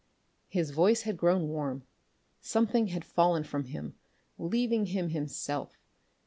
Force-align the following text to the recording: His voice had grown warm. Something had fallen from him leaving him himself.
His 0.49 0.71
voice 0.71 1.03
had 1.03 1.15
grown 1.15 1.47
warm. 1.49 1.83
Something 2.39 2.87
had 2.87 3.05
fallen 3.05 3.43
from 3.43 3.65
him 3.65 3.93
leaving 4.39 4.87
him 4.87 5.09
himself. 5.09 5.77